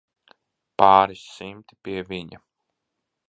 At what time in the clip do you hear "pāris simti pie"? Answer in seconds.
0.83-2.05